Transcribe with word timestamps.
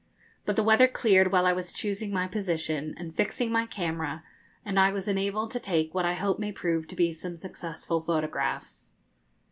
But 0.47 0.55
the 0.55 0.63
weather 0.63 0.87
cleared 0.87 1.31
while 1.31 1.45
I 1.45 1.53
was 1.53 1.71
choosing 1.71 2.11
my 2.11 2.27
position 2.27 2.95
and 2.97 3.15
fixing 3.15 3.51
my 3.51 3.67
camera, 3.67 4.23
and 4.65 4.79
I 4.79 4.91
was 4.91 5.07
enabled 5.07 5.51
to 5.51 5.59
take 5.59 5.93
what 5.93 6.05
I 6.05 6.13
hope 6.13 6.39
may 6.39 6.51
prove 6.51 6.87
to 6.87 6.95
be 6.95 7.13
some 7.13 7.37
successful 7.37 8.01
photographs. 8.01 8.93